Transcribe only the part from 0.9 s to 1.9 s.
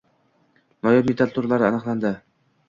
metall turlari